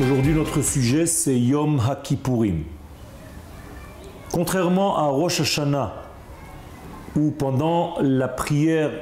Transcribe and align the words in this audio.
Aujourd'hui, 0.00 0.32
notre 0.32 0.62
sujet, 0.62 1.04
c'est 1.04 1.38
Yom 1.38 1.78
HaKippurim. 1.78 2.62
Contrairement 4.32 4.96
à 4.96 5.02
Rosh 5.08 5.40
Hashanah, 5.42 5.92
où 7.16 7.32
pendant 7.32 7.96
la 8.00 8.26
prière, 8.26 8.92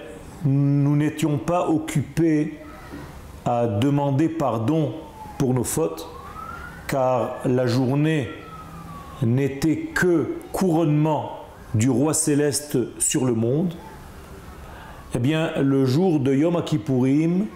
nous 0.44 0.96
n'étions 0.96 1.38
pas 1.38 1.68
occupés 1.68 2.54
à 3.44 3.68
demander 3.68 4.28
pardon 4.28 4.92
pour 5.38 5.54
nos 5.54 5.62
fautes, 5.62 6.08
car 6.88 7.36
la 7.44 7.68
journée 7.68 8.28
n'était 9.22 9.90
que 9.94 10.34
couronnement 10.50 11.30
du 11.74 11.90
roi 11.90 12.12
céleste 12.12 12.76
sur 12.98 13.24
le 13.24 13.34
monde, 13.34 13.72
eh 15.14 15.20
bien, 15.20 15.52
le 15.62 15.84
jour 15.84 16.18
de 16.18 16.34
Yom 16.34 16.60
Kippourim, 16.64 17.46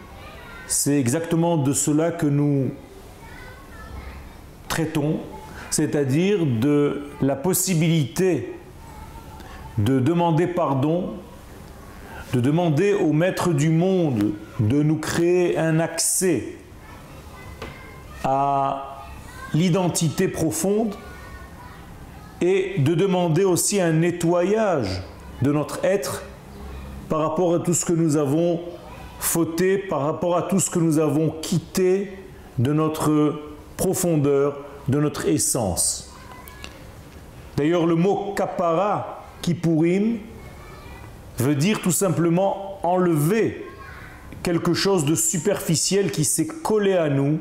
c'est 0.68 1.00
exactement 1.00 1.56
de 1.56 1.72
cela 1.72 2.12
que 2.12 2.26
nous 2.26 2.70
traitons, 4.72 5.18
c'est-à-dire 5.68 6.46
de 6.46 7.02
la 7.20 7.36
possibilité 7.36 8.54
de 9.76 10.00
demander 10.00 10.46
pardon, 10.46 11.12
de 12.32 12.40
demander 12.40 12.94
au 12.94 13.12
Maître 13.12 13.52
du 13.52 13.68
monde 13.68 14.32
de 14.60 14.82
nous 14.82 14.96
créer 14.96 15.58
un 15.58 15.78
accès 15.78 16.56
à 18.24 19.02
l'identité 19.52 20.26
profonde 20.26 20.94
et 22.40 22.76
de 22.78 22.94
demander 22.94 23.44
aussi 23.44 23.78
un 23.78 23.92
nettoyage 23.92 25.02
de 25.42 25.52
notre 25.52 25.84
être 25.84 26.22
par 27.10 27.18
rapport 27.18 27.56
à 27.56 27.58
tout 27.58 27.74
ce 27.74 27.84
que 27.84 27.92
nous 27.92 28.16
avons 28.16 28.58
fauté, 29.18 29.76
par 29.76 30.00
rapport 30.00 30.34
à 30.34 30.42
tout 30.42 30.60
ce 30.60 30.70
que 30.70 30.78
nous 30.78 30.98
avons 30.98 31.28
quitté 31.42 32.16
de 32.58 32.72
notre 32.72 33.51
profondeur, 33.76 34.56
de 34.88 34.98
notre 34.98 35.28
essence. 35.28 36.12
D'ailleurs, 37.56 37.86
le 37.86 37.94
mot 37.94 38.34
kapara, 38.34 39.24
kipurim, 39.42 40.18
veut 41.38 41.54
dire 41.54 41.80
tout 41.80 41.92
simplement 41.92 42.78
enlever 42.82 43.66
quelque 44.42 44.74
chose 44.74 45.04
de 45.04 45.14
superficiel 45.14 46.10
qui 46.10 46.24
s'est 46.24 46.46
collé 46.46 46.94
à 46.94 47.08
nous 47.08 47.38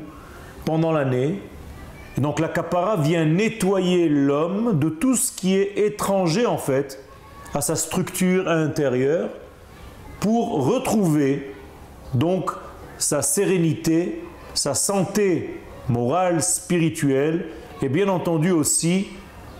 pendant 0.64 0.92
l'année. 0.92 1.40
Donc 2.18 2.40
la 2.40 2.48
kapara 2.48 2.96
vient 2.96 3.24
nettoyer 3.24 4.08
l'homme 4.08 4.78
de 4.78 4.88
tout 4.88 5.16
ce 5.16 5.32
qui 5.32 5.54
est 5.54 5.78
étranger 5.78 6.46
en 6.46 6.58
fait 6.58 7.02
à 7.54 7.60
sa 7.60 7.74
structure 7.74 8.48
intérieure 8.48 9.30
pour 10.20 10.66
retrouver 10.66 11.54
donc 12.14 12.50
sa 12.98 13.22
sérénité, 13.22 14.22
sa 14.54 14.74
santé 14.74 15.61
morale, 15.88 16.42
spirituelle, 16.42 17.46
et 17.82 17.88
bien 17.88 18.08
entendu 18.08 18.50
aussi, 18.50 19.08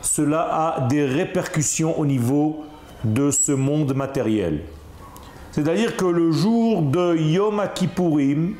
cela 0.00 0.76
a 0.76 0.80
des 0.88 1.04
répercussions 1.04 1.98
au 1.98 2.06
niveau 2.06 2.64
de 3.04 3.30
ce 3.30 3.52
monde 3.52 3.94
matériel. 3.94 4.62
C'est-à-dire 5.50 5.96
que 5.96 6.04
le 6.04 6.32
jour 6.32 6.82
de 6.82 7.16
Yom 7.16 7.62
Kippourim, 7.74 8.54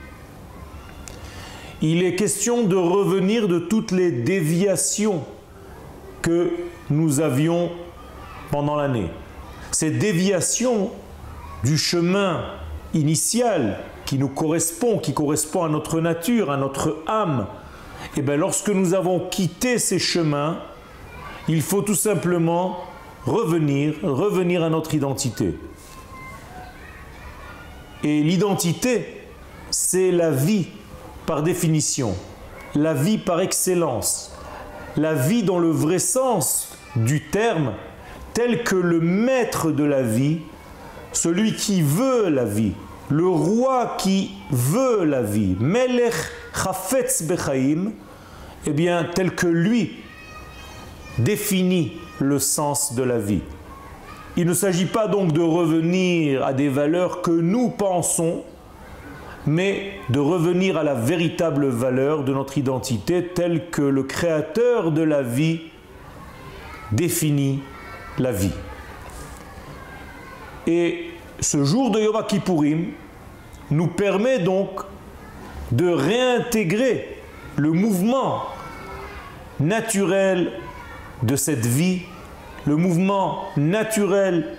il 1.80 2.02
est 2.04 2.14
question 2.14 2.64
de 2.64 2.76
revenir 2.76 3.48
de 3.48 3.58
toutes 3.58 3.90
les 3.90 4.12
déviations 4.12 5.24
que 6.20 6.50
nous 6.90 7.20
avions 7.20 7.70
pendant 8.50 8.76
l'année. 8.76 9.08
Ces 9.72 9.90
déviations 9.90 10.90
du 11.64 11.76
chemin 11.78 12.44
initial 12.94 13.78
qui 14.12 14.18
nous 14.18 14.28
correspond, 14.28 14.98
qui 14.98 15.14
correspond 15.14 15.64
à 15.64 15.70
notre 15.70 15.98
nature, 15.98 16.50
à 16.50 16.58
notre 16.58 16.98
âme, 17.06 17.46
et 18.14 18.18
eh 18.18 18.20
bien 18.20 18.36
lorsque 18.36 18.68
nous 18.68 18.92
avons 18.92 19.20
quitté 19.30 19.78
ces 19.78 19.98
chemins, 19.98 20.58
il 21.48 21.62
faut 21.62 21.80
tout 21.80 21.94
simplement 21.94 22.80
revenir, 23.24 23.94
revenir 24.02 24.62
à 24.62 24.68
notre 24.68 24.92
identité. 24.92 25.54
Et 28.04 28.22
l'identité, 28.22 29.22
c'est 29.70 30.10
la 30.10 30.30
vie 30.30 30.66
par 31.24 31.42
définition, 31.42 32.14
la 32.74 32.92
vie 32.92 33.16
par 33.16 33.40
excellence, 33.40 34.36
la 34.98 35.14
vie 35.14 35.42
dans 35.42 35.58
le 35.58 35.70
vrai 35.70 35.98
sens 35.98 36.76
du 36.96 37.22
terme, 37.30 37.72
tel 38.34 38.62
que 38.62 38.76
le 38.76 39.00
maître 39.00 39.70
de 39.70 39.84
la 39.84 40.02
vie, 40.02 40.40
celui 41.14 41.54
qui 41.54 41.80
veut 41.80 42.28
la 42.28 42.44
vie, 42.44 42.74
le 43.12 43.28
roi 43.28 43.96
qui 43.98 44.30
veut 44.50 45.04
la 45.04 45.20
vie, 45.20 45.54
Melech 45.60 46.14
Chafetz 46.54 47.22
Bechaim, 47.24 47.92
eh 48.66 48.70
bien, 48.70 49.06
tel 49.14 49.34
que 49.34 49.46
lui 49.46 49.98
définit 51.18 51.92
le 52.20 52.38
sens 52.38 52.94
de 52.94 53.02
la 53.02 53.18
vie. 53.18 53.42
Il 54.38 54.46
ne 54.46 54.54
s'agit 54.54 54.86
pas 54.86 55.08
donc 55.08 55.32
de 55.32 55.42
revenir 55.42 56.42
à 56.42 56.54
des 56.54 56.70
valeurs 56.70 57.20
que 57.20 57.30
nous 57.30 57.68
pensons, 57.68 58.44
mais 59.46 59.92
de 60.08 60.18
revenir 60.18 60.78
à 60.78 60.82
la 60.82 60.94
véritable 60.94 61.66
valeur 61.66 62.24
de 62.24 62.32
notre 62.32 62.56
identité 62.56 63.26
telle 63.34 63.68
que 63.68 63.82
le 63.82 64.04
créateur 64.04 64.90
de 64.90 65.02
la 65.02 65.20
vie 65.20 65.60
définit 66.92 67.62
la 68.18 68.32
vie. 68.32 68.54
Et 70.66 71.10
ce 71.40 71.62
jour 71.62 71.90
de 71.90 72.00
Yom 72.00 72.16
Kippourim 72.26 72.92
nous 73.72 73.86
permet 73.86 74.38
donc 74.38 74.68
de 75.72 75.88
réintégrer 75.88 77.18
le 77.56 77.72
mouvement 77.72 78.42
naturel 79.58 80.52
de 81.22 81.36
cette 81.36 81.64
vie, 81.64 82.02
le 82.66 82.76
mouvement 82.76 83.44
naturel 83.56 84.56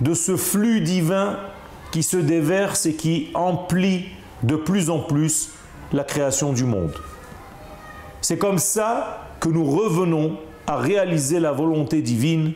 de 0.00 0.14
ce 0.14 0.36
flux 0.36 0.80
divin 0.80 1.38
qui 1.90 2.02
se 2.02 2.16
déverse 2.16 2.86
et 2.86 2.94
qui 2.94 3.30
emplit 3.34 4.06
de 4.44 4.54
plus 4.54 4.88
en 4.88 5.00
plus 5.00 5.50
la 5.92 6.04
création 6.04 6.52
du 6.52 6.64
monde. 6.64 6.94
C'est 8.20 8.38
comme 8.38 8.58
ça 8.58 9.26
que 9.40 9.48
nous 9.48 9.64
revenons 9.64 10.38
à 10.66 10.76
réaliser 10.76 11.40
la 11.40 11.50
volonté 11.50 12.02
divine 12.02 12.52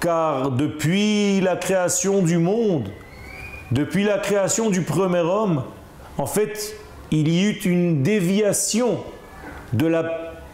car 0.00 0.50
depuis 0.50 1.40
la 1.40 1.56
création 1.56 2.22
du 2.22 2.38
monde, 2.38 2.90
depuis 3.70 4.04
la 4.04 4.18
création 4.18 4.70
du 4.70 4.82
premier 4.82 5.18
homme, 5.18 5.62
en 6.16 6.26
fait, 6.26 6.74
il 7.10 7.28
y 7.28 7.44
eut 7.44 7.60
une 7.64 8.02
déviation 8.02 8.98
de 9.72 9.86
la 9.86 10.04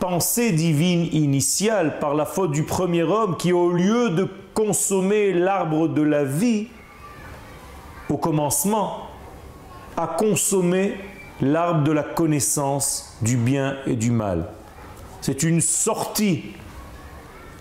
pensée 0.01 0.53
divine 0.53 1.09
initiale 1.13 1.99
par 2.01 2.15
la 2.15 2.27
faute 2.27 2.51
du 2.51 2.65
premier 2.65 3.03
homme 3.03 3.37
qui, 3.37 3.53
au 3.53 3.71
lieu 3.71 4.11
de 4.11 4.29
consommer 4.53 5.33
l'arbre 5.33 5.89
de 5.89 6.03
la 6.03 6.25
vie 6.25 6.69
au 8.09 8.17
commencement, 8.17 9.09
a 9.97 10.07
consommé 10.07 10.95
l'arbre 11.41 11.85
de 11.85 11.93
la 11.93 12.03
connaissance 12.03 13.17
du 13.23 13.37
bien 13.37 13.77
et 13.87 13.95
du 13.95 14.11
mal. 14.11 14.47
C'est 15.21 15.43
une 15.43 15.61
sortie 15.61 16.45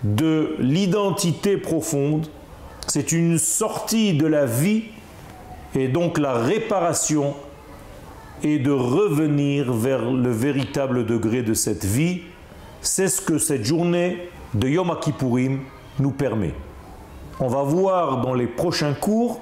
de 0.02 0.56
l'identité 0.58 1.56
profonde, 1.56 2.26
c'est 2.86 3.12
une 3.12 3.38
sortie 3.38 4.14
de 4.14 4.26
la 4.26 4.44
vie 4.44 4.84
et 5.74 5.88
donc 5.88 6.18
la 6.18 6.34
réparation 6.34 7.34
est 8.42 8.58
de 8.58 8.70
revenir 8.70 9.72
vers 9.72 10.10
le 10.10 10.30
véritable 10.30 11.06
degré 11.06 11.42
de 11.42 11.54
cette 11.54 11.84
vie. 11.84 12.22
C'est 12.80 13.08
ce 13.08 13.20
que 13.20 13.38
cette 13.38 13.64
journée 13.64 14.28
de 14.54 14.68
Yom 14.68 14.94
Kippourim 15.00 15.60
nous 15.98 16.10
permet. 16.10 16.54
On 17.40 17.48
va 17.48 17.62
voir 17.62 18.20
dans 18.20 18.34
les 18.34 18.46
prochains 18.46 18.94
cours 18.94 19.40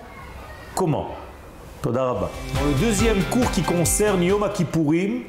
comment. 0.75 1.09
Dans 1.83 1.93
le 1.93 2.81
deuxième 2.81 3.21
cours 3.25 3.51
qui 3.51 3.63
concerne 3.63 4.23
Yom 4.23 4.49
Kippourim, 4.55 5.23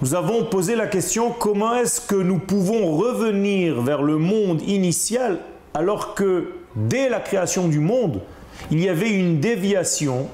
nous 0.00 0.14
avons 0.14 0.44
posé 0.44 0.76
la 0.76 0.86
question 0.86 1.32
comment 1.32 1.74
est-ce 1.74 2.00
que 2.00 2.14
nous 2.14 2.38
pouvons 2.38 2.96
revenir 2.96 3.82
vers 3.82 4.02
le 4.02 4.18
monde 4.18 4.62
initial 4.62 5.40
alors 5.74 6.14
que 6.14 6.52
dès 6.76 7.08
la 7.08 7.18
création 7.18 7.66
du 7.66 7.80
monde, 7.80 8.20
il 8.70 8.82
y 8.82 8.88
avait 8.88 9.10
une 9.10 9.40
déviation, 9.40 10.28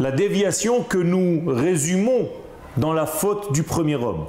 la 0.00 0.10
déviation 0.10 0.82
que 0.82 0.98
nous 0.98 1.42
résumons 1.46 2.28
dans 2.76 2.92
la 2.92 3.06
faute 3.06 3.52
du 3.52 3.62
premier 3.62 3.96
homme. 3.96 4.26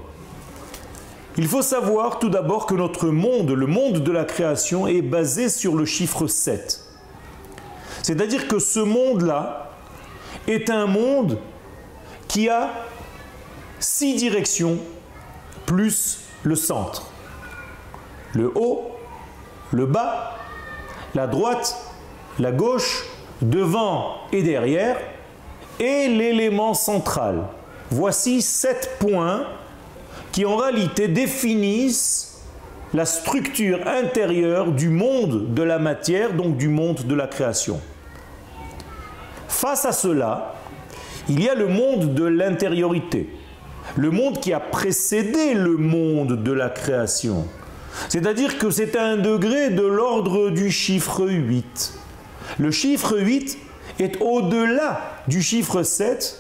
Il 1.38 1.48
faut 1.48 1.62
savoir 1.62 2.19
tout 2.19 2.30
d'abord 2.30 2.65
que 2.65 2.75
notre 2.75 3.07
monde, 3.07 3.50
le 3.50 3.65
monde 3.65 4.04
de 4.04 4.12
la 4.12 4.24
création, 4.24 4.88
est 4.88 5.01
basé 5.01 5.50
sur 5.50 5.75
le 5.75 5.86
chiffre 5.86 6.27
7. 6.27 6.81
C'est-à-dire 8.04 8.48
que 8.48 8.60
ce 8.60 8.80
monde-là 8.80 9.71
est 10.48 10.69
un 10.69 10.86
monde 10.86 11.39
qui 12.27 12.50
a 12.50 12.69
six 13.80 14.15
directions 14.15 14.77
plus 15.65 16.19
le 16.44 16.56
centre. 16.56 17.07
Le 18.33 18.51
haut, 18.56 18.92
le 19.71 19.86
bas, 19.86 20.38
la 21.15 21.27
droite, 21.27 21.82
la 22.39 22.51
gauche, 22.51 23.06
devant 23.41 24.15
et 24.31 24.44
derrière, 24.44 24.97
et 25.80 26.07
l'élément 26.07 26.74
central. 26.74 27.44
voici 27.91 28.41
sept 28.41 28.97
points 29.00 29.45
qui 30.31 30.45
en 30.45 30.56
réalité 30.56 31.07
définissent 31.07 32.41
la 32.94 33.06
structure 33.06 33.88
intérieure 33.88 34.71
du 34.71 34.89
monde 34.89 35.53
de 35.53 35.63
la 35.63 35.80
matière, 35.80 36.33
donc 36.33 36.57
du 36.57 36.69
monde 36.69 37.06
de 37.06 37.15
la 37.15 37.27
création. 37.27 37.80
Face 39.47 39.86
à 39.86 39.91
cela, 39.91 40.56
il 41.29 41.41
y 41.44 41.50
a 41.50 41.56
le 41.56 41.68
monde 41.68 42.13
de 42.13 42.24
l'intériorité, 42.24 43.29
le 43.95 44.12
monde 44.12 44.39
qui 44.39 44.53
a 44.53 44.59
précédé 44.59 45.53
le 45.53 45.77
monde 45.77 46.44
de 46.44 46.51
la 46.51 46.69
création. 46.69 47.47
C'est-à-dire 48.09 48.57
que 48.57 48.71
c'est 48.71 48.95
un 48.97 49.18
degré 49.18 49.69
de 49.69 49.86
l'ordre 49.86 50.50
du 50.50 50.71
chiffre 50.71 51.27
8. 51.27 51.94
Le 52.59 52.71
chiffre 52.71 53.17
8 53.17 53.57
est 54.00 54.21
au-delà 54.21 55.01
du 55.27 55.41
chiffre 55.41 55.83
7, 55.83 56.39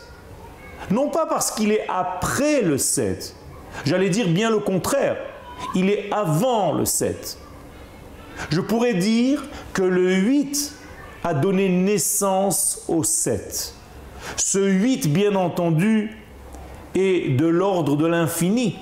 non 0.91 1.09
pas 1.09 1.25
parce 1.25 1.51
qu'il 1.51 1.71
est 1.71 1.85
après 1.89 2.61
le 2.61 2.77
7, 2.77 3.35
j'allais 3.85 4.09
dire 4.09 4.27
bien 4.27 4.49
le 4.49 4.59
contraire, 4.59 5.17
il 5.75 5.89
est 5.89 6.11
avant 6.11 6.73
le 6.73 6.85
7. 6.85 7.37
Je 8.49 8.61
pourrais 8.61 8.93
dire 8.93 9.43
que 9.73 9.83
le 9.83 10.13
8 10.13 10.73
a 11.23 11.33
donné 11.33 11.69
naissance 11.69 12.83
au 12.87 13.03
7. 13.03 13.73
Ce 14.37 14.59
8, 14.59 15.11
bien 15.11 15.35
entendu, 15.35 16.17
est 16.95 17.35
de 17.35 17.45
l'ordre 17.45 17.95
de 17.95 18.05
l'infini, 18.05 18.77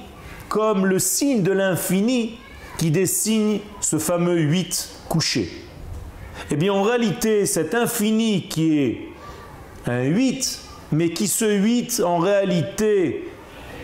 comme 0.49 0.85
le 0.85 0.99
signe 0.99 1.43
de 1.43 1.51
l'infini 1.51 2.37
qui 2.77 2.91
dessine 2.91 3.59
ce 3.79 3.97
fameux 3.99 4.39
8 4.39 4.89
couché. 5.07 5.60
Eh 6.53 6.57
bien, 6.57 6.73
en 6.73 6.81
réalité, 6.81 7.45
cet 7.45 7.73
infini 7.73 8.49
qui 8.49 8.77
est 8.79 9.07
un 9.85 10.03
8, 10.03 10.59
mais 10.91 11.11
qui 11.11 11.29
ce 11.29 11.45
8, 11.45 12.01
en 12.05 12.17
réalité, 12.17 13.29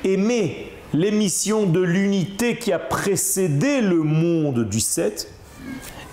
émet 0.04 0.68
l'émission 0.94 1.66
de 1.66 1.80
l'unité 1.80 2.58
qui 2.58 2.74
a 2.74 2.80
précédé 2.80 3.80
le 3.80 4.04
monde 4.04 4.68
du 4.68 4.82
7, 4.82 5.32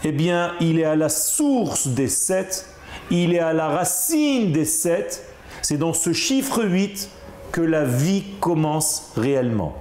eh 0.04 0.12
bien, 0.12 0.52
il 0.60 0.78
est 0.78 0.84
à 0.84 0.94
la 0.94 1.08
source 1.08 1.88
des 1.88 2.06
7, 2.06 2.66
il 3.10 3.34
est 3.34 3.40
à 3.40 3.52
la 3.52 3.66
racine 3.66 4.52
des 4.52 4.64
7, 4.64 5.24
c'est 5.60 5.78
dans 5.78 5.92
ce 5.92 6.12
chiffre 6.12 6.62
8 6.62 7.08
que 7.50 7.62
la 7.62 7.84
vie 7.84 8.22
commence 8.38 9.10
réellement. 9.16 9.76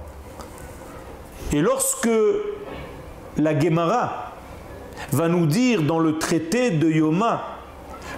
Et 1.52 1.60
lorsque 1.60 2.10
la 3.36 3.56
Gemara 3.56 4.23
va 5.12 5.28
nous 5.28 5.46
dire 5.46 5.82
dans 5.82 5.98
le 5.98 6.18
traité 6.18 6.70
de 6.70 6.88
Yoma 6.88 7.42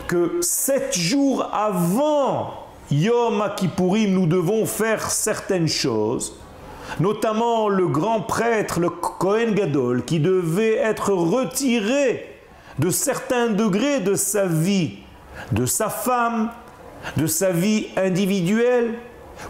que 0.06 0.38
sept 0.40 0.96
jours 0.96 1.50
avant 1.52 2.66
Yom 2.90 3.44
Kippourim, 3.56 4.12
nous 4.12 4.26
devons 4.26 4.64
faire 4.66 5.10
certaines 5.10 5.68
choses, 5.68 6.38
notamment 7.00 7.68
le 7.68 7.88
grand 7.88 8.20
prêtre, 8.20 8.78
le 8.78 8.90
Kohen 8.90 9.54
Gadol, 9.54 10.04
qui 10.04 10.20
devait 10.20 10.76
être 10.76 11.12
retiré 11.12 12.36
de 12.78 12.90
certains 12.90 13.48
degrés 13.48 14.00
de 14.00 14.14
sa 14.14 14.46
vie, 14.46 14.98
de 15.50 15.66
sa 15.66 15.88
femme, 15.88 16.50
de 17.16 17.26
sa 17.26 17.50
vie 17.50 17.88
individuelle, 17.96 18.94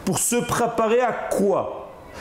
pour 0.04 0.18
se 0.18 0.36
préparer 0.36 1.00
à 1.00 1.12
quoi? 1.12 1.75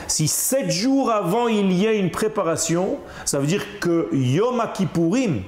Si 0.08 0.28
sept 0.28 0.70
jours 0.70 1.10
avant 1.10 1.48
il 1.48 1.72
y 1.72 1.86
a 1.86 1.92
une 1.92 2.10
préparation, 2.10 2.98
ça 3.24 3.38
veut 3.38 3.46
dire 3.46 3.64
que 3.80 4.08
Yom 4.12 4.62
Kippourim, 4.74 5.42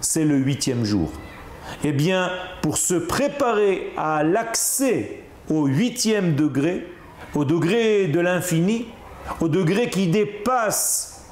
c'est 0.00 0.24
le 0.24 0.36
huitième 0.36 0.84
jour. 0.84 1.10
Eh 1.84 1.92
bien, 1.92 2.30
pour 2.62 2.78
se 2.78 2.94
préparer 2.94 3.92
à 3.96 4.22
l'accès 4.22 5.20
au 5.50 5.66
huitième 5.66 6.34
degré, 6.34 6.86
au 7.34 7.44
degré 7.44 8.06
de 8.08 8.20
l'infini, 8.20 8.86
au 9.40 9.48
degré 9.48 9.90
qui 9.90 10.06
dépasse 10.06 11.24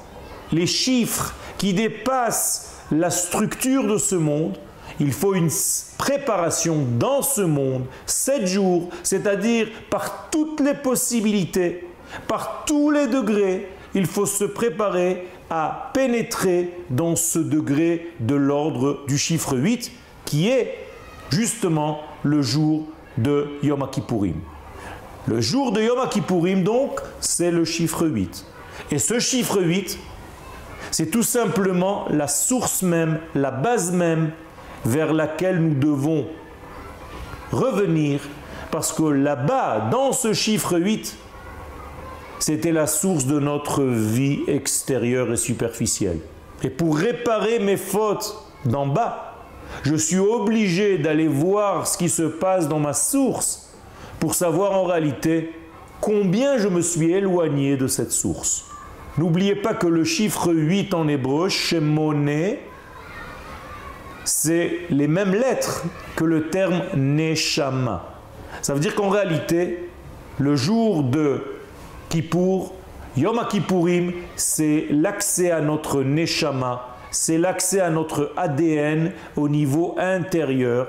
les 0.51 0.67
chiffres, 0.67 1.33
qui 1.57 1.73
dépasse 1.73 2.81
la 2.91 3.09
structure 3.09 3.85
de 3.85 3.97
ce 3.97 4.15
monde, 4.15 4.57
il 4.99 5.11
faut 5.11 5.33
une 5.33 5.49
préparation 5.97 6.85
dans 6.99 7.21
ce 7.21 7.41
monde, 7.41 7.85
sept 8.05 8.45
jours, 8.45 8.89
c'est-à-dire 9.03 9.67
par 9.89 10.29
toutes 10.29 10.61
les 10.61 10.73
possibilités, 10.73 11.87
par 12.27 12.63
tous 12.65 12.91
les 12.91 13.07
degrés, 13.07 13.69
il 13.93 14.05
faut 14.05 14.25
se 14.25 14.43
préparer 14.43 15.27
à 15.49 15.91
pénétrer 15.93 16.71
dans 16.89 17.15
ce 17.15 17.39
degré 17.39 18.11
de 18.19 18.35
l'ordre 18.35 19.03
du 19.07 19.17
chiffre 19.17 19.57
8, 19.57 19.91
qui 20.25 20.49
est 20.49 20.75
justement 21.29 22.01
le 22.23 22.41
jour 22.41 22.87
de 23.17 23.47
Yom 23.63 23.87
Kippourim. 23.89 24.35
Le 25.27 25.41
jour 25.41 25.71
de 25.71 25.81
Yom 25.81 26.07
Kippourim, 26.09 26.63
donc, 26.63 26.99
c'est 27.19 27.51
le 27.51 27.65
chiffre 27.65 28.05
8. 28.05 28.45
Et 28.91 28.99
ce 28.99 29.19
chiffre 29.19 29.61
8, 29.61 29.97
c'est 30.91 31.09
tout 31.09 31.23
simplement 31.23 32.05
la 32.09 32.27
source 32.27 32.81
même, 32.81 33.19
la 33.33 33.51
base 33.51 33.91
même 33.91 34.31
vers 34.85 35.13
laquelle 35.13 35.61
nous 35.61 35.75
devons 35.75 36.27
revenir, 37.51 38.19
parce 38.71 38.91
que 38.91 39.03
là-bas, 39.03 39.89
dans 39.91 40.11
ce 40.11 40.33
chiffre 40.33 40.77
8, 40.77 41.17
c'était 42.45 42.71
la 42.71 42.85
source 42.85 43.25
de 43.25 43.39
notre 43.39 43.83
vie 43.83 44.41
extérieure 44.45 45.33
et 45.33 45.35
superficielle. 45.35 46.19
Et 46.61 46.69
pour 46.69 46.95
réparer 46.95 47.57
mes 47.57 47.75
fautes 47.75 48.37
d'en 48.65 48.85
bas, 48.85 49.33
je 49.81 49.95
suis 49.95 50.19
obligé 50.19 50.99
d'aller 50.99 51.27
voir 51.27 51.87
ce 51.87 51.97
qui 51.97 52.07
se 52.07 52.21
passe 52.21 52.67
dans 52.67 52.77
ma 52.77 52.93
source 52.93 53.73
pour 54.19 54.35
savoir 54.35 54.73
en 54.73 54.83
réalité 54.83 55.53
combien 56.01 56.59
je 56.59 56.67
me 56.67 56.81
suis 56.81 57.13
éloigné 57.13 57.77
de 57.77 57.87
cette 57.87 58.11
source. 58.11 58.65
N'oubliez 59.17 59.55
pas 59.55 59.73
que 59.73 59.87
le 59.87 60.03
chiffre 60.03 60.53
8 60.53 60.93
en 60.93 61.07
hébreu, 61.07 61.49
Shemone, 61.49 62.57
c'est 64.23 64.81
les 64.91 65.07
mêmes 65.07 65.33
lettres 65.33 65.83
que 66.15 66.25
le 66.25 66.49
terme 66.49 66.83
Neshama. 66.95 68.07
Ça 68.61 68.75
veut 68.75 68.79
dire 68.79 68.93
qu'en 68.93 69.09
réalité, 69.09 69.89
le 70.37 70.55
jour 70.55 71.01
de 71.01 71.54
Kippour, 72.09 72.73
Yom 73.17 73.39
Kippourim, 73.49 74.11
c'est 74.35 74.87
l'accès 74.91 75.51
à 75.51 75.61
notre 75.61 76.03
Neshama, 76.03 76.97
c'est 77.11 77.37
l'accès 77.37 77.79
à 77.79 77.89
notre 77.89 78.33
ADN 78.35 79.11
au 79.35 79.47
niveau 79.47 79.95
intérieur 79.97 80.87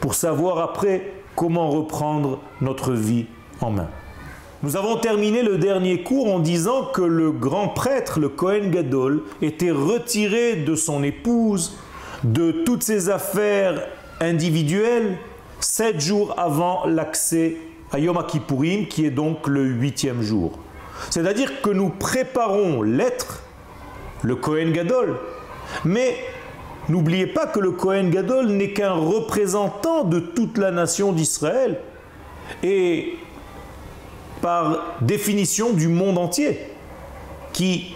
pour 0.00 0.14
savoir 0.14 0.58
après 0.58 1.12
comment 1.36 1.70
reprendre 1.70 2.40
notre 2.60 2.92
vie 2.92 3.26
en 3.60 3.70
main. 3.70 3.88
Nous 4.64 4.76
avons 4.76 4.96
terminé 4.96 5.42
le 5.42 5.56
dernier 5.56 6.02
cours 6.02 6.34
en 6.34 6.40
disant 6.40 6.86
que 6.86 7.02
le 7.02 7.30
grand 7.30 7.68
prêtre, 7.68 8.18
le 8.18 8.28
Kohen 8.28 8.72
Gadol, 8.72 9.22
était 9.40 9.70
retiré 9.70 10.56
de 10.56 10.74
son 10.74 11.04
épouse, 11.04 11.78
de 12.24 12.50
toutes 12.50 12.82
ses 12.82 13.08
affaires 13.08 13.80
individuelles, 14.20 15.16
sept 15.60 16.00
jours 16.00 16.34
avant 16.36 16.86
l'accès 16.86 17.56
à 17.92 17.98
Yom 17.98 18.22
Kippourim, 18.26 18.86
qui 18.86 19.06
est 19.06 19.10
donc 19.10 19.46
le 19.46 19.64
huitième 19.64 20.22
jour. 20.22 20.58
C'est-à-dire 21.10 21.62
que 21.62 21.70
nous 21.70 21.88
préparons 21.88 22.82
l'être, 22.82 23.42
le 24.22 24.36
Kohen 24.36 24.72
Gadol, 24.72 25.16
mais 25.84 26.16
n'oubliez 26.88 27.26
pas 27.26 27.46
que 27.46 27.60
le 27.60 27.70
Kohen 27.70 28.10
Gadol 28.10 28.48
n'est 28.48 28.72
qu'un 28.72 28.92
représentant 28.92 30.04
de 30.04 30.18
toute 30.18 30.58
la 30.58 30.70
nation 30.70 31.12
d'Israël 31.12 31.80
et 32.62 33.16
par 34.40 34.96
définition 35.00 35.72
du 35.72 35.88
monde 35.88 36.18
entier 36.18 36.58
qui 37.52 37.94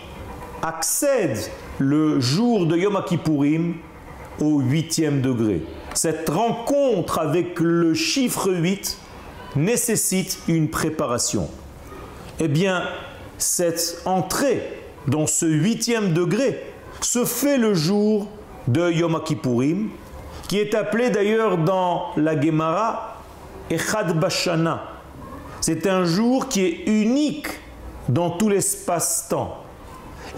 accède 0.63 1.39
le 1.79 2.21
jour 2.21 2.67
de 2.67 2.77
Yom 2.77 3.01
Kippourim 3.07 3.75
au 4.41 4.61
huitième 4.61 5.21
degré. 5.21 5.63
Cette 5.95 6.29
rencontre 6.29 7.19
avec 7.19 7.61
le 7.61 7.95
chiffre 7.95 8.51
8 8.51 8.99
nécessite 9.57 10.39
une 10.49 10.69
préparation. 10.69 11.49
Eh 12.41 12.49
bien, 12.49 12.83
cette 13.39 14.03
entrée 14.05 14.63
dans 15.07 15.27
ce 15.27 15.47
huitième 15.47 16.13
degré 16.13 16.63
se 17.01 17.25
fait 17.25 17.59
le 17.59 17.75
jour 17.75 18.29
de 18.69 18.91
Yom 18.91 19.21
Kippourim, 19.25 19.91
qui 20.49 20.59
est 20.59 20.75
appelé 20.75 21.11
d'ailleurs 21.11 21.59
dans 21.59 22.11
la 22.17 22.41
Gemara 22.41 23.21
Echad 23.71 24.19
Bashana. 24.19 24.83
C'est 25.61 25.87
un 25.87 26.05
jour 26.05 26.49
qui 26.49 26.65
est 26.65 26.87
unique 26.87 27.49
dans 28.09 28.31
tout 28.31 28.49
l'espace-temps. 28.49 29.59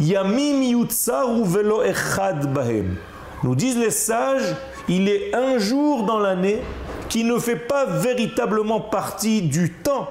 Yamim 0.00 0.62
Yutsaru 0.62 1.44
velo 1.44 1.83
Echad 1.83 2.52
Bahem. 2.52 2.97
Nous 3.42 3.54
disent 3.54 3.78
les 3.78 3.90
sages, 3.90 4.54
il 4.88 5.09
est 5.09 5.35
un 5.35 5.59
jour 5.59 6.04
dans 6.04 6.18
l'année 6.18 6.61
qui 7.14 7.23
ne 7.23 7.38
fait 7.38 7.54
pas 7.54 7.87
véritablement 7.87 8.80
partie 8.80 9.42
du 9.42 9.71
temps, 9.71 10.09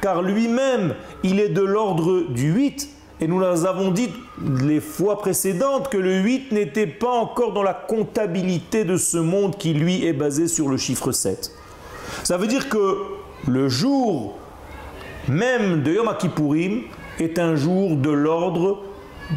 car 0.00 0.22
lui-même, 0.22 0.94
il 1.24 1.40
est 1.40 1.48
de 1.48 1.60
l'ordre 1.60 2.28
du 2.28 2.52
8, 2.52 2.88
et 3.20 3.26
nous 3.26 3.42
avons 3.42 3.90
dit 3.90 4.08
les 4.62 4.78
fois 4.78 5.18
précédentes 5.18 5.88
que 5.88 5.96
le 5.96 6.20
8 6.20 6.52
n'était 6.52 6.86
pas 6.86 7.10
encore 7.10 7.54
dans 7.54 7.64
la 7.64 7.74
comptabilité 7.74 8.84
de 8.84 8.96
ce 8.96 9.16
monde 9.16 9.58
qui 9.58 9.74
lui 9.74 10.06
est 10.06 10.12
basé 10.12 10.46
sur 10.46 10.68
le 10.68 10.76
chiffre 10.76 11.10
7. 11.10 11.50
Ça 12.22 12.36
veut 12.36 12.46
dire 12.46 12.68
que 12.68 12.98
le 13.48 13.68
jour 13.68 14.36
même 15.26 15.82
de 15.82 15.92
Yom 15.92 16.14
Kippourim, 16.16 16.82
est 17.18 17.40
un 17.40 17.56
jour 17.56 17.96
de 17.96 18.10
l'ordre 18.10 18.84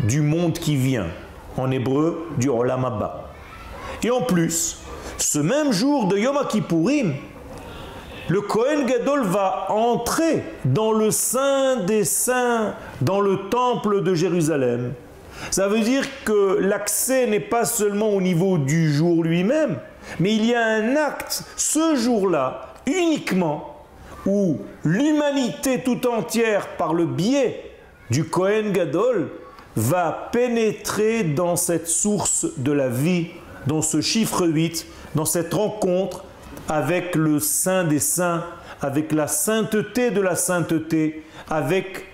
du 0.08 0.22
monde 0.22 0.54
qui 0.54 0.76
vient, 0.76 1.08
en 1.58 1.72
hébreu 1.72 2.28
du 2.38 2.50
Olam 2.50 2.86
Abba. 2.86 3.32
Et 4.04 4.12
en 4.12 4.22
plus, 4.22 4.84
ce 5.30 5.40
même 5.40 5.74
jour 5.74 6.08
de 6.08 6.18
Yom 6.18 6.38
Kippourim, 6.48 7.14
le 8.30 8.40
Kohen 8.40 8.86
Gadol 8.86 9.24
va 9.24 9.68
entrer 9.72 10.42
dans 10.64 10.94
le 10.94 11.12
Saint 11.12 11.84
des 11.86 12.06
Saints, 12.06 12.74
dans 13.02 13.20
le 13.20 13.50
temple 13.50 14.04
de 14.04 14.16
Jérusalem. 14.16 14.94
Ça 15.52 15.68
veut 15.68 15.82
dire 15.82 16.06
que 16.24 16.60
l'accès 16.62 17.28
n'est 17.28 17.42
pas 17.42 17.66
seulement 17.66 18.12
au 18.12 18.22
niveau 18.22 18.58
du 18.58 18.94
jour 18.94 19.22
lui-même, 19.22 19.80
mais 20.22 20.34
il 20.34 20.46
y 20.46 20.56
a 20.56 20.66
un 20.66 20.96
acte 20.96 21.44
ce 21.58 21.98
jour-là 21.98 22.76
uniquement 22.86 23.84
où 24.26 24.60
l'humanité 24.86 25.84
tout 25.84 26.08
entière, 26.08 26.70
par 26.78 26.94
le 26.94 27.06
biais 27.06 27.70
du 28.12 28.24
Kohen 28.24 28.72
Gadol, 28.72 29.30
va 29.76 30.30
pénétrer 30.32 31.26
dans 31.26 31.58
cette 31.58 31.90
source 31.90 32.46
de 32.56 32.72
la 32.72 32.88
vie, 32.88 33.28
dans 33.68 33.82
ce 33.82 34.00
chiffre 34.00 34.48
8, 34.48 34.88
dans 35.16 35.26
cette 35.26 35.54
rencontre 35.54 36.24
avec 36.68 37.16
le 37.16 37.40
Saint 37.40 37.84
des 37.84 38.00
Saints, 38.00 38.44
avec 38.82 39.12
la 39.12 39.28
sainteté 39.28 40.12
de 40.12 40.22
la 40.22 40.36
sainteté, 40.36 41.24
avec 41.50 42.06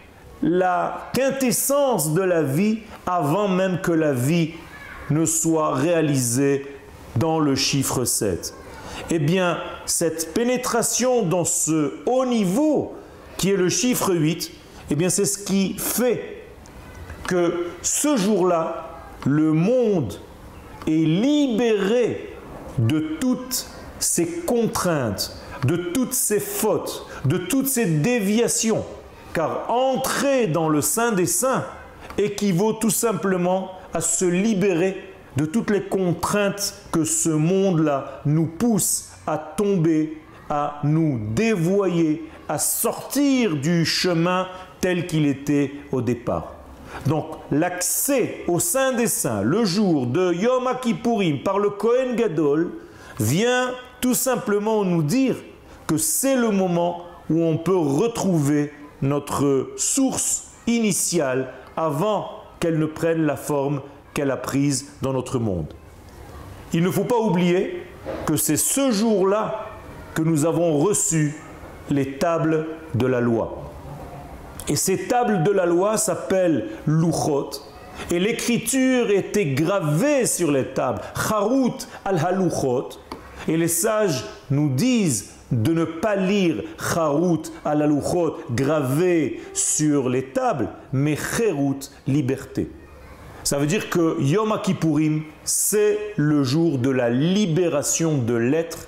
la 0.42 1.10
quintessence 1.14 2.14
de 2.14 2.22
la 2.22 2.44
vie 2.44 2.80
avant 3.06 3.48
même 3.48 3.80
que 3.82 3.92
la 3.92 4.14
vie 4.14 4.52
ne 5.10 5.26
soit 5.26 5.74
réalisée 5.74 6.66
dans 7.16 7.40
le 7.40 7.56
chiffre 7.56 8.06
7. 8.06 8.54
Eh 9.10 9.20
bien, 9.20 9.58
cette 9.86 10.34
pénétration 10.34 11.24
dans 11.24 11.46
ce 11.46 11.94
haut 12.06 12.26
niveau, 12.26 12.96
qui 13.38 13.52
est 13.52 13.58
le 13.58 13.70
chiffre 13.70 14.14
8, 14.14 14.52
eh 14.92 14.96
bien, 14.96 15.10
c'est 15.10 15.26
ce 15.26 15.38
qui 15.38 15.76
fait 15.78 16.44
que 17.28 17.68
ce 17.82 18.18
jour-là, 18.18 18.90
le 19.26 19.54
monde 19.54 20.20
est 20.88 20.92
libéré 20.92 22.33
de 22.78 23.18
toutes 23.20 23.68
ces 24.00 24.28
contraintes, 24.42 25.36
de 25.66 25.76
toutes 25.76 26.14
ces 26.14 26.40
fautes, 26.40 27.08
de 27.26 27.38
toutes 27.38 27.68
ces 27.68 27.86
déviations. 27.86 28.84
Car 29.34 29.70
entrer 29.70 30.48
dans 30.48 30.70
le 30.70 30.82
Saint 30.82 31.12
des 31.12 31.26
Saints 31.26 31.66
équivaut 32.18 32.74
tout 32.74 32.90
simplement 32.90 33.72
à 33.94 34.02
se 34.02 34.26
libérer 34.26 34.98
de 35.38 35.46
toutes 35.46 35.72
les 35.72 35.84
contraintes 35.84 36.76
que 36.92 37.04
ce 37.04 37.30
monde-là 37.30 38.22
nous 38.26 38.46
pousse 38.46 39.10
à 39.26 39.38
tomber, 39.38 40.18
à 40.50 40.80
nous 40.84 41.20
dévoyer, 41.34 42.30
à 42.48 42.60
sortir 42.60 43.56
du 43.56 43.86
chemin 43.86 44.48
tel 44.82 45.08
qu'il 45.08 45.26
était 45.26 45.72
au 45.92 46.02
départ. 46.02 46.53
Donc 47.08 47.26
l'accès 47.52 48.44
au 48.48 48.60
Saint 48.60 48.94
des 48.94 49.08
Saints 49.08 49.42
le 49.42 49.66
jour 49.66 50.08
de 50.08 50.34
Yom 50.34 50.70
Kippourim 50.82 51.40
par 51.44 51.60
le 51.60 51.70
Kohen 51.70 52.16
Gadol 52.16 52.72
vient 53.20 53.72
tout 54.02 54.14
simplement 54.14 54.84
nous 54.84 55.04
dire 55.04 55.36
que 55.88 55.98
c'est 55.98 56.36
le 56.36 56.50
moment 56.50 57.04
où 57.30 57.42
on 57.42 57.58
peut 57.58 57.76
retrouver 57.76 58.72
notre 59.02 59.72
source 59.78 60.46
initiale 60.68 61.54
avant 61.76 62.30
qu'elle 62.60 62.80
ne 62.80 62.86
prenne 62.86 63.26
la 63.26 63.36
forme 63.36 63.82
qu'elle 64.14 64.32
a 64.32 64.38
prise 64.38 64.92
dans 65.02 65.14
notre 65.14 65.40
monde. 65.40 65.74
Il 66.72 66.84
ne 66.84 66.90
faut 66.90 67.04
pas 67.04 67.18
oublier 67.18 67.84
que 68.26 68.36
c'est 68.36 68.58
ce 68.58 68.92
jour-là 68.92 69.68
que 70.14 70.22
nous 70.22 70.46
avons 70.46 70.80
reçu 70.80 71.36
les 71.90 72.18
tables 72.18 72.68
de 72.96 73.06
la 73.08 73.20
loi. 73.20 73.63
Et 74.70 74.76
ces 74.76 75.08
tables 75.08 75.44
de 75.44 75.52
la 75.52 75.66
loi 75.66 75.98
s'appellent 75.98 76.68
Luchot, 76.88 77.52
et 78.10 78.20
l'écriture 78.20 79.10
était 79.12 79.46
gravée 79.46 80.26
sur 80.26 80.52
les 80.52 80.66
tables, 80.66 81.02
Harut 81.16 81.88
al-Haluchot, 82.06 82.90
et 83.48 83.58
les 83.58 83.68
sages 83.68 84.24
nous 84.50 84.70
disent 84.70 85.32
de 85.52 85.74
ne 85.74 85.84
pas 85.86 86.16
lire 86.16 86.64
Harut 86.96 87.42
al-Haluchot 87.66 88.38
gravé 88.52 89.42
sur 89.54 90.10
les 90.10 90.24
tables, 90.26 90.70
mais 90.92 91.16
Cherut, 91.16 91.80
liberté. 92.08 92.72
Ça 93.44 93.58
veut 93.58 93.68
dire 93.68 93.90
que 93.90 94.22
Yom 94.22 94.58
Kippourim, 94.64 95.24
c'est 95.44 96.00
le 96.16 96.44
jour 96.44 96.78
de 96.78 96.90
la 96.90 97.10
libération 97.10 98.18
de 98.18 98.36
l'être 98.36 98.88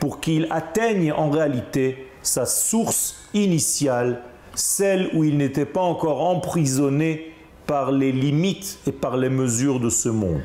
pour 0.00 0.20
qu'il 0.20 0.48
atteigne 0.50 1.12
en 1.12 1.30
réalité 1.30 2.08
sa 2.20 2.44
source 2.44 3.16
initiale, 3.34 4.20
celle 4.54 5.10
où 5.14 5.24
il 5.24 5.36
n'était 5.36 5.64
pas 5.64 5.80
encore 5.80 6.22
emprisonné 6.22 7.32
par 7.66 7.92
les 7.92 8.12
limites 8.12 8.78
et 8.86 8.92
par 8.92 9.16
les 9.16 9.30
mesures 9.30 9.80
de 9.80 9.88
ce 9.88 10.08
monde. 10.08 10.40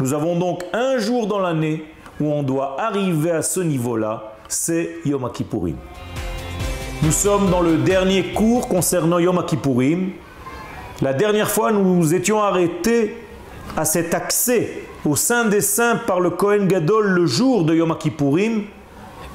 Nous 0.00 0.14
avons 0.14 0.38
donc 0.38 0.64
un 0.72 0.98
jour 0.98 1.26
dans 1.26 1.38
l'année 1.38 1.84
où 2.20 2.32
on 2.32 2.42
doit 2.42 2.80
arriver 2.80 3.30
à 3.30 3.42
ce 3.42 3.60
niveau-là, 3.60 4.34
c'est 4.48 4.96
Yom 5.04 5.30
Kippourim. 5.32 5.76
Nous 7.02 7.12
sommes 7.12 7.50
dans 7.50 7.60
le 7.60 7.78
dernier 7.78 8.32
cours 8.32 8.68
concernant 8.68 9.18
Yom 9.18 9.44
Kippourim 9.44 10.12
la 11.02 11.12
dernière 11.12 11.50
fois, 11.50 11.72
nous 11.72 11.96
nous 11.96 12.14
étions 12.14 12.40
arrêtés 12.40 13.16
à 13.76 13.84
cet 13.84 14.14
accès 14.14 14.84
au 15.04 15.16
sein 15.16 15.46
des 15.46 15.60
saints 15.60 15.96
par 16.06 16.20
le 16.20 16.30
Kohen 16.30 16.68
Gadol 16.68 17.08
le 17.08 17.26
jour 17.26 17.64
de 17.64 17.74
Yom 17.74 17.96
Kippourim 17.98 18.62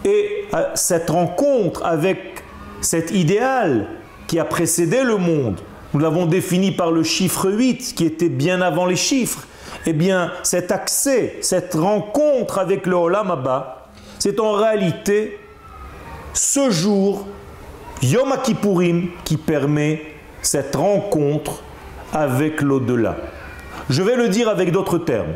et 0.05 0.45
à 0.53 0.71
cette 0.75 1.09
rencontre 1.09 1.85
avec 1.85 2.45
cet 2.79 3.11
idéal 3.11 3.87
qui 4.27 4.39
a 4.39 4.45
précédé 4.45 5.03
le 5.03 5.17
monde. 5.17 5.59
Nous 5.93 5.99
l'avons 5.99 6.25
défini 6.25 6.71
par 6.71 6.91
le 6.91 7.03
chiffre 7.03 7.49
8 7.49 7.93
qui 7.95 8.05
était 8.05 8.29
bien 8.29 8.61
avant 8.61 8.85
les 8.85 8.95
chiffres. 8.95 9.47
Eh 9.85 9.93
bien, 9.93 10.31
cet 10.43 10.71
accès, 10.71 11.37
cette 11.41 11.73
rencontre 11.75 12.59
avec 12.59 12.85
le 12.85 12.95
Olam 12.95 13.31
Abba, 13.31 13.87
c'est 14.19 14.39
en 14.39 14.51
réalité 14.51 15.39
ce 16.33 16.69
jour, 16.69 17.25
Yom 18.01 18.35
Kippourim, 18.43 19.07
qui 19.23 19.37
permet 19.37 20.01
cette 20.41 20.75
rencontre 20.75 21.63
avec 22.13 22.61
l'au-delà. 22.61 23.15
Je 23.89 24.03
vais 24.03 24.15
le 24.15 24.27
dire 24.27 24.49
avec 24.49 24.71
d'autres 24.71 24.97
termes. 24.97 25.33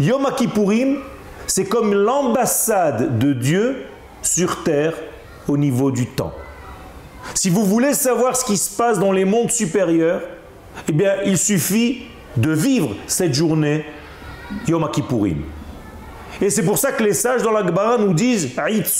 Yom 0.00 0.26
Kippourim, 0.36 0.98
c'est 1.46 1.66
comme 1.66 1.94
l'ambassade 1.94 3.18
de 3.18 3.32
Dieu 3.32 3.84
sur 4.22 4.64
terre 4.64 4.94
au 5.46 5.56
niveau 5.56 5.90
du 5.90 6.06
temps. 6.06 6.32
Si 7.34 7.50
vous 7.50 7.64
voulez 7.64 7.94
savoir 7.94 8.36
ce 8.36 8.44
qui 8.44 8.56
se 8.56 8.70
passe 8.70 8.98
dans 8.98 9.12
les 9.12 9.24
mondes 9.24 9.50
supérieurs, 9.50 10.22
eh 10.88 10.92
bien, 10.92 11.14
il 11.24 11.38
suffit 11.38 12.02
de 12.36 12.50
vivre 12.50 12.94
cette 13.06 13.34
journée 13.34 13.84
Yom 14.66 14.88
Kippourim. 14.90 15.42
Et 16.40 16.50
c'est 16.50 16.64
pour 16.64 16.78
ça 16.78 16.92
que 16.92 17.02
les 17.02 17.14
sages 17.14 17.42
dans 17.42 17.50
la 17.50 17.66
Gemara 17.66 17.98
nous 17.98 18.14
disent 18.14 18.50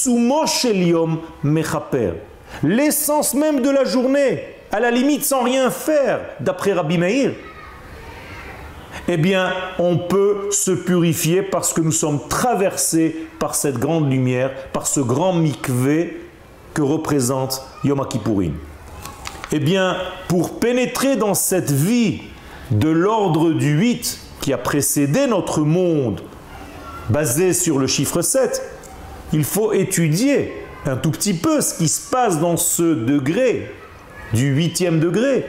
Yom. 0.05 1.19
L'essence 2.63 3.35
même 3.35 3.61
de 3.61 3.71
la 3.71 3.85
journée, 3.85 4.43
à 4.73 4.81
la 4.81 4.91
limite 4.91 5.25
sans 5.25 5.43
rien 5.43 5.71
faire, 5.71 6.21
d'après 6.41 6.73
Rabbi 6.73 6.99
Meir, 6.99 7.33
eh 9.07 9.17
bien, 9.17 9.53
on 9.79 9.97
peut 9.97 10.49
se 10.51 10.71
purifier 10.71 11.43
parce 11.43 11.73
que 11.73 11.81
nous 11.81 11.93
sommes 11.93 12.21
traversés 12.29 13.17
par 13.39 13.55
cette 13.55 13.79
grande 13.79 14.11
lumière, 14.11 14.53
par 14.73 14.87
ce 14.87 15.01
grand 15.01 15.33
mikvé 15.33 16.28
représente 16.83 17.63
Yom 17.85 18.07
Kippourim. 18.09 18.55
Eh 19.53 19.61
bien, 19.61 19.97
pour 20.29 20.59
pénétrer 20.61 21.17
dans 21.17 21.35
cette 21.35 21.71
vie 21.71 22.21
de 22.71 22.89
l'ordre 22.89 23.53
du 23.53 23.79
8 23.79 24.21
qui 24.41 24.53
a 24.53 24.59
précédé 24.59 25.27
notre 25.27 25.61
monde, 25.61 26.21
basé 27.09 27.53
sur 27.53 27.79
le 27.79 27.87
chiffre 27.87 28.21
7, 28.21 28.63
il 29.33 29.45
faut 29.45 29.73
étudier 29.73 30.53
un 30.87 30.97
tout 30.97 31.11
petit 31.11 31.35
peu 31.35 31.61
ce 31.61 31.75
qui 31.75 31.89
se 31.89 32.11
passe 32.11 32.39
dans 32.39 32.57
ce 32.57 32.83
degré 32.83 33.71
du 34.33 34.49
huitième 34.49 35.01
degré. 35.01 35.47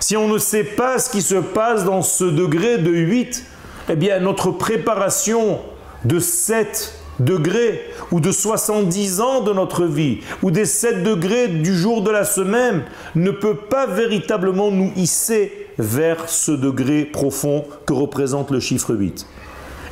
Si 0.00 0.16
on 0.16 0.28
ne 0.28 0.38
sait 0.38 0.64
pas 0.64 0.98
ce 0.98 1.10
qui 1.10 1.22
se 1.22 1.34
passe 1.34 1.84
dans 1.84 2.02
ce 2.02 2.24
degré 2.24 2.78
de 2.78 2.92
8, 2.92 3.44
eh 3.90 3.96
bien 3.96 4.20
notre 4.20 4.50
préparation 4.50 5.60
de 6.04 6.20
7 6.20 6.97
degrés 7.20 7.82
ou 8.10 8.20
de 8.20 8.30
70 8.30 9.20
ans 9.20 9.40
de 9.40 9.52
notre 9.52 9.84
vie 9.84 10.20
ou 10.42 10.50
des 10.50 10.64
7 10.64 11.02
degrés 11.02 11.48
du 11.48 11.76
jour 11.76 12.02
de 12.02 12.10
la 12.10 12.24
semaine 12.24 12.84
ne 13.14 13.30
peut 13.30 13.56
pas 13.56 13.86
véritablement 13.86 14.70
nous 14.70 14.92
hisser 14.96 15.66
vers 15.78 16.28
ce 16.28 16.52
degré 16.52 17.04
profond 17.04 17.64
que 17.86 17.92
représente 17.92 18.50
le 18.50 18.60
chiffre 18.60 18.94
8. 18.94 19.26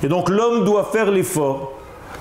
Et 0.02 0.08
donc 0.08 0.28
l'homme 0.28 0.64
doit 0.64 0.90
faire 0.92 1.10
l'effort 1.10 1.72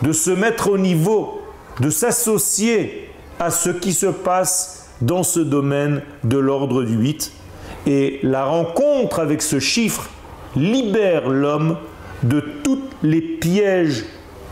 de 0.02 0.12
se 0.12 0.32
mettre 0.32 0.70
au 0.70 0.78
niveau, 0.78 1.42
de 1.80 1.90
s'associer 1.90 3.10
à 3.40 3.52
ce 3.52 3.70
qui 3.70 3.94
se 3.94 4.08
passe 4.08 4.90
dans 5.02 5.24
ce 5.24 5.40
domaine 5.40 6.02
de 6.24 6.38
l'ordre 6.38 6.84
du 6.84 6.96
8. 6.96 7.32
Et 7.88 8.20
la 8.24 8.46
rencontre 8.46 9.20
avec 9.20 9.42
ce 9.42 9.60
chiffre 9.60 10.10
libère 10.56 11.30
l'homme 11.30 11.78
de 12.24 12.40
tous 12.64 12.82
les 13.04 13.22
pièges 13.22 14.06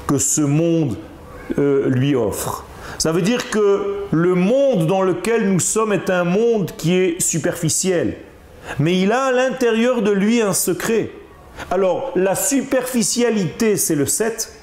que 0.07 0.17
ce 0.17 0.41
monde 0.41 0.97
euh, 1.57 1.89
lui 1.89 2.15
offre. 2.15 2.65
Ça 2.97 3.11
veut 3.11 3.21
dire 3.21 3.49
que 3.49 4.05
le 4.11 4.35
monde 4.35 4.87
dans 4.87 5.01
lequel 5.01 5.49
nous 5.51 5.59
sommes 5.59 5.93
est 5.93 6.09
un 6.09 6.23
monde 6.23 6.71
qui 6.77 6.95
est 6.95 7.21
superficiel. 7.21 8.17
Mais 8.79 8.99
il 8.99 9.11
a 9.11 9.25
à 9.25 9.31
l'intérieur 9.31 10.01
de 10.01 10.11
lui 10.11 10.41
un 10.41 10.53
secret. 10.53 11.11
Alors, 11.69 12.11
la 12.15 12.35
superficialité, 12.35 13.77
c'est 13.77 13.95
le 13.95 14.05
7. 14.05 14.53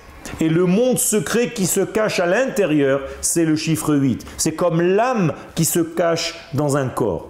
Et 0.41 0.49
le 0.49 0.65
monde 0.67 0.99
secret 0.99 1.51
qui 1.51 1.67
se 1.67 1.81
cache 1.81 2.21
à 2.21 2.27
l'intérieur, 2.27 3.03
c'est 3.21 3.45
le 3.45 3.57
chiffre 3.57 3.95
8. 3.95 4.25
C'est 4.37 4.53
comme 4.53 4.81
l'âme 4.81 5.33
qui 5.55 5.65
se 5.65 5.81
cache 5.81 6.35
dans 6.55 6.77
un 6.77 6.89
corps. 6.89 7.29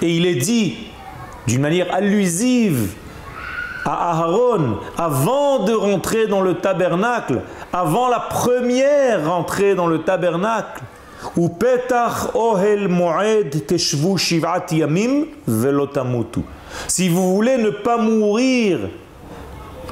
Et 0.00 0.10
il 0.10 0.26
est 0.26 0.34
dit 0.34 0.76
d'une 1.46 1.60
manière 1.60 1.92
allusive 1.92 2.92
à 3.84 4.10
Aharon, 4.10 4.78
avant 4.96 5.64
de 5.64 5.72
rentrer 5.72 6.26
dans 6.26 6.40
le 6.40 6.54
tabernacle, 6.54 7.42
avant 7.72 8.08
la 8.08 8.20
première 8.20 9.30
entrée 9.30 9.74
dans 9.74 9.86
le 9.86 10.02
tabernacle. 10.02 10.82
Si 16.88 17.08
vous 17.08 17.34
voulez 17.34 17.56
ne 17.58 17.70
pas 17.70 17.98
mourir 17.98 18.78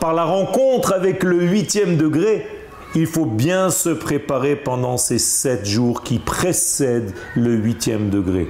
par 0.01 0.15
la 0.15 0.25
rencontre 0.25 0.93
avec 0.93 1.23
le 1.23 1.41
huitième 1.43 1.97
degré, 1.97 2.47
il 2.95 3.07
faut 3.07 3.25
bien 3.25 3.71
se 3.71 3.89
préparer 3.89 4.57
pendant 4.57 4.97
ces 4.97 5.19
sept 5.19 5.67
jours 5.67 6.03
qui 6.03 6.19
précèdent 6.19 7.15
le 7.35 7.53
huitième 7.55 8.11
degré. 8.11 8.49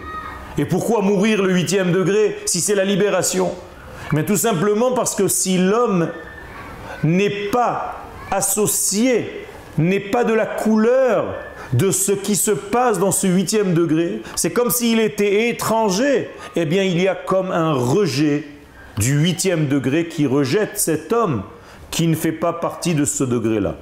Et 0.59 0.65
pourquoi 0.65 1.03
mourir 1.03 1.43
le 1.43 1.53
huitième 1.53 1.93
degré 1.93 2.39
si 2.47 2.61
c'est 2.61 2.75
la 2.75 2.85
libération? 2.85 3.53
Mais 4.13 4.25
tout 4.25 4.37
simplement 4.37 4.93
parce 4.93 5.15
que 5.15 5.29
si 5.29 5.59
l'homme 5.59 6.09
n'est 7.03 7.49
pas 7.51 8.03
associé, 8.31 9.47
n'est 9.79 10.01
pas 10.01 10.25
de 10.25 10.35
la 10.35 10.47
couleur 10.47 11.35
de 11.73 11.91
ce 11.91 12.13
qui 12.13 12.37
se 12.37 12.51
passe 12.51 12.99
dans 12.99 13.13
ce 13.13 13.27
huitième 13.27 13.73
degré, 13.73 14.21
c'est 14.37 14.53
comme 14.53 14.71
s'il 14.71 15.01
était 15.01 15.49
étranger, 15.49 16.29
eh 16.55 16.67
bien 16.67 16.83
il 16.83 17.01
y 17.01 17.09
a 17.09 17.15
comme 17.15 17.51
un 17.51 17.73
rejet 17.73 18.45
du 18.99 19.19
huitième 19.19 19.69
degré 19.69 20.07
qui 20.07 20.27
rejette 20.27 20.79
cet 20.79 21.13
homme 21.13 21.43
qui 21.91 22.07
ne 22.07 22.15
fait 22.15 22.33
pas 22.33 22.53
partie 22.53 22.95
de 22.95 23.05
ce 23.05 23.25
degré-là. 23.25 23.77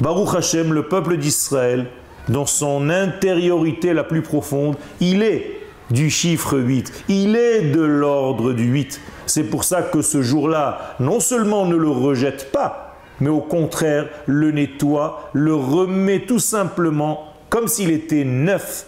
Baruch 0.00 0.34
Hashem, 0.34 0.72
le 0.72 0.84
peuple 0.84 1.16
d'Israël, 1.18 1.86
dans 2.28 2.46
son 2.46 2.88
intériorité 2.88 3.92
la 3.92 4.04
plus 4.04 4.22
profonde, 4.22 4.76
il 5.00 5.22
est 5.22 5.57
du 5.90 6.10
chiffre 6.10 6.58
8. 6.58 7.04
Il 7.08 7.36
est 7.36 7.70
de 7.70 7.80
l'ordre 7.80 8.52
du 8.52 8.64
8. 8.64 9.00
C'est 9.26 9.44
pour 9.44 9.64
ça 9.64 9.82
que 9.82 10.02
ce 10.02 10.22
jour-là, 10.22 10.96
non 11.00 11.20
seulement 11.20 11.66
ne 11.66 11.76
le 11.76 11.90
rejette 11.90 12.50
pas, 12.52 12.96
mais 13.20 13.30
au 13.30 13.40
contraire 13.40 14.08
le 14.26 14.50
nettoie, 14.50 15.30
le 15.32 15.54
remet 15.54 16.20
tout 16.20 16.38
simplement 16.38 17.32
comme 17.50 17.68
s'il 17.68 17.90
était 17.90 18.24
neuf. 18.24 18.86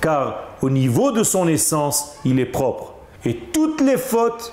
Car 0.00 0.56
au 0.62 0.70
niveau 0.70 1.12
de 1.12 1.22
son 1.22 1.48
essence, 1.48 2.16
il 2.24 2.38
est 2.40 2.46
propre. 2.46 2.94
Et 3.24 3.34
toutes 3.52 3.80
les 3.80 3.96
fautes 3.96 4.52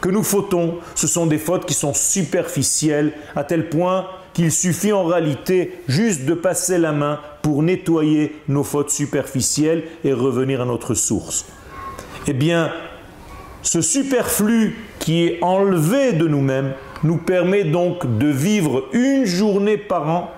que 0.00 0.08
nous 0.08 0.22
fautons, 0.22 0.78
ce 0.94 1.06
sont 1.06 1.26
des 1.26 1.38
fautes 1.38 1.64
qui 1.64 1.74
sont 1.74 1.94
superficielles, 1.94 3.12
à 3.36 3.44
tel 3.44 3.68
point 3.68 4.06
qu'il 4.32 4.50
suffit 4.50 4.92
en 4.92 5.04
réalité 5.04 5.82
juste 5.88 6.24
de 6.24 6.34
passer 6.34 6.78
la 6.78 6.92
main 6.92 7.20
pour 7.42 7.62
nettoyer 7.62 8.36
nos 8.48 8.64
fautes 8.64 8.90
superficielles 8.90 9.84
et 10.04 10.12
revenir 10.12 10.60
à 10.60 10.64
notre 10.64 10.94
source. 10.94 11.46
Eh 12.26 12.32
bien, 12.32 12.72
ce 13.62 13.80
superflu 13.80 14.76
qui 14.98 15.24
est 15.24 15.38
enlevé 15.42 16.12
de 16.12 16.28
nous-mêmes 16.28 16.72
nous 17.02 17.16
permet 17.16 17.64
donc 17.64 18.18
de 18.18 18.28
vivre 18.28 18.88
une 18.92 19.24
journée 19.24 19.76
par 19.76 20.08
an 20.08 20.30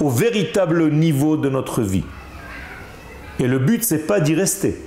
au 0.00 0.08
véritable 0.08 0.90
niveau 0.90 1.36
de 1.36 1.48
notre 1.48 1.82
vie. 1.82 2.04
Et 3.38 3.46
le 3.46 3.58
but, 3.58 3.82
c'est 3.82 4.06
pas 4.06 4.20
d'y 4.20 4.34
rester. 4.34 4.80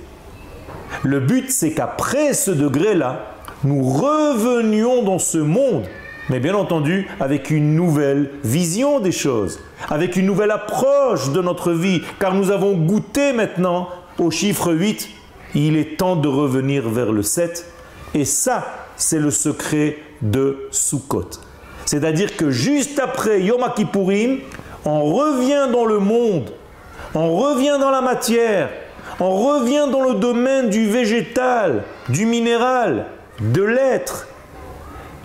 Le 1.04 1.20
but, 1.20 1.52
c'est 1.52 1.72
qu'après 1.72 2.34
ce 2.34 2.52
degré-là, 2.52 3.36
nous 3.64 3.84
revenions 3.84 5.04
dans 5.04 5.20
ce 5.20 5.38
monde 5.38 5.86
mais 6.30 6.40
bien 6.40 6.56
entendu 6.56 7.08
avec 7.20 7.50
une 7.50 7.76
nouvelle 7.76 8.32
vision 8.44 9.00
des 9.00 9.12
choses, 9.12 9.60
avec 9.90 10.16
une 10.16 10.26
nouvelle 10.26 10.52
approche 10.52 11.32
de 11.32 11.42
notre 11.42 11.72
vie, 11.72 12.02
car 12.20 12.34
nous 12.34 12.52
avons 12.52 12.74
goûté 12.74 13.34
maintenant 13.34 13.90
au 14.18 14.32
chiffre 14.32 14.74
8, 14.74 15.10
il 15.56 15.78
est 15.78 15.98
temps 15.98 16.16
de 16.16 16.28
revenir 16.28 16.90
vers 16.90 17.12
le 17.12 17.24
7, 17.24 17.66
et 18.14 18.26
ça, 18.26 18.66
c'est 18.96 19.20
le 19.20 19.32
secret 19.32 19.98
de 20.22 20.68
Sukkot. 20.72 21.30
C'est-à-dire 21.86 22.38
que 22.38 22.50
juste 22.50 23.00
après 23.00 23.42
Yom 23.42 23.62
Kippourim, 23.76 24.40
on 24.86 25.04
revient 25.04 25.72
dans 25.72 25.86
le 25.86 26.00
monde, 26.00 26.52
on 27.16 27.36
revient 27.36 27.78
dans 27.80 27.92
la 27.92 28.02
matière, 28.02 28.70
on 29.20 29.32
revient 29.32 29.88
dans 29.92 30.04
le 30.04 30.16
domaine 30.16 30.70
du 30.70 30.88
végétal, 30.88 31.84
du 32.10 32.26
minéral, 32.26 33.06
de 33.40 33.64
l'être, 33.64 34.28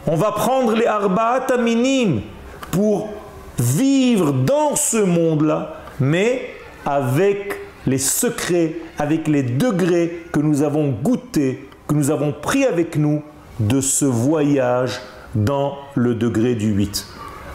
on 0.08 0.16
va 0.16 0.32
prendre 0.32 0.74
les 0.74 0.86
arba'at 0.86 1.58
minimes 1.58 2.22
pour 2.70 3.10
vivre 3.58 4.32
dans 4.32 4.74
ce 4.74 4.96
monde-là, 4.96 5.82
mais 6.00 6.48
avec 6.86 7.60
les 7.86 7.98
secrets, 7.98 8.76
avec 8.98 9.28
les 9.28 9.42
degrés 9.42 10.24
que 10.32 10.40
nous 10.40 10.62
avons 10.62 10.88
goûtés, 10.88 11.68
que 11.86 11.94
nous 11.94 12.10
avons 12.10 12.32
pris 12.32 12.64
avec 12.64 12.96
nous 12.96 13.22
de 13.60 13.82
ce 13.82 14.06
voyage 14.06 14.98
dans 15.34 15.76
le 15.94 16.14
degré 16.14 16.54
du 16.54 16.72
8. 16.72 17.06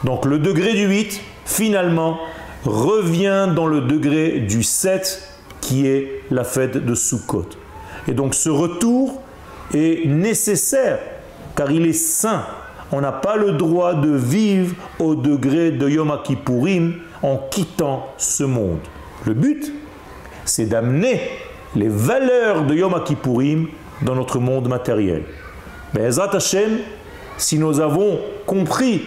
Donc 0.03 0.25
le 0.25 0.37
degré 0.37 0.73
du 0.73 0.85
8, 0.85 1.21
finalement, 1.45 2.19
revient 2.65 3.47
dans 3.55 3.65
le 3.65 3.81
degré 3.81 4.41
du 4.41 4.61
7, 4.61 5.27
qui 5.59 5.87
est 5.87 6.21
la 6.29 6.43
fête 6.43 6.85
de 6.85 6.93
Sukkot. 6.93 7.47
Et 8.07 8.13
donc 8.13 8.35
ce 8.35 8.49
retour 8.49 9.21
est 9.73 10.05
nécessaire 10.05 10.99
car 11.55 11.71
il 11.71 11.85
est 11.85 11.93
saint. 11.93 12.45
On 12.91 13.01
n'a 13.01 13.11
pas 13.11 13.37
le 13.37 13.53
droit 13.53 13.95
de 13.95 14.11
vivre 14.11 14.75
au 14.99 15.15
degré 15.15 15.71
de 15.71 15.89
Yom 15.89 16.15
Kippourim 16.23 16.95
en 17.21 17.37
quittant 17.49 18.07
ce 18.17 18.43
monde. 18.43 18.79
Le 19.25 19.33
but, 19.33 19.73
c'est 20.45 20.65
d'amener 20.65 21.21
les 21.75 21.87
valeurs 21.87 22.63
de 22.63 22.75
Yom 22.75 22.93
Kippourim 23.03 23.67
dans 24.01 24.15
notre 24.15 24.39
monde 24.39 24.67
matériel. 24.67 25.23
Mais 25.93 26.19
Hashem, 26.19 26.79
si 27.37 27.57
nous 27.57 27.79
avons 27.79 28.19
compris 28.45 29.03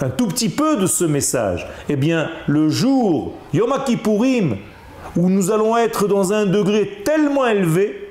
un 0.00 0.08
tout 0.08 0.26
petit 0.28 0.48
peu 0.48 0.76
de 0.76 0.86
ce 0.86 1.04
message, 1.04 1.66
eh 1.88 1.96
bien, 1.96 2.30
le 2.46 2.68
jour 2.68 3.34
Yom 3.52 3.74
Kippourim, 3.84 4.56
où 5.16 5.28
nous 5.28 5.50
allons 5.50 5.76
être 5.76 6.06
dans 6.06 6.32
un 6.32 6.46
degré 6.46 7.02
tellement 7.04 7.46
élevé, 7.46 8.02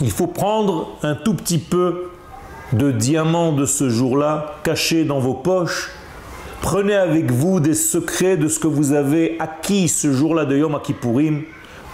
il 0.00 0.10
faut 0.10 0.28
prendre 0.28 0.96
un 1.02 1.14
tout 1.14 1.34
petit 1.34 1.58
peu 1.58 2.10
de 2.72 2.90
diamants 2.90 3.52
de 3.52 3.64
ce 3.64 3.88
jour-là 3.88 4.54
cachés 4.62 5.04
dans 5.04 5.18
vos 5.18 5.34
poches. 5.34 5.90
Prenez 6.60 6.94
avec 6.94 7.30
vous 7.30 7.58
des 7.60 7.74
secrets 7.74 8.36
de 8.36 8.48
ce 8.48 8.58
que 8.58 8.66
vous 8.66 8.92
avez 8.92 9.36
acquis 9.40 9.88
ce 9.88 10.12
jour-là 10.12 10.44
de 10.44 10.56
Yom 10.56 10.78
Kippourim 10.82 11.42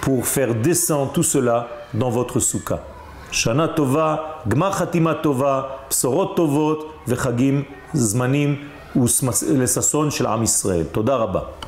pour 0.01 0.27
faire 0.27 0.55
descendre 0.55 1.13
tout 1.13 1.23
cela 1.23 1.69
dans 1.95 2.11
votre 2.11 2.41
soukha. 2.41 2.83
Shana 3.31 3.69
Tova, 3.69 4.43
Gmar 4.47 4.91
Tova, 5.23 5.87
Psorot 5.89 6.35
Tovot, 6.35 6.87
Vechagim 7.07 7.63
Zmanim, 7.95 8.57
Shel 8.95 10.27
Am 10.27 10.45
Toda 10.93 11.17
Rabba. 11.17 11.57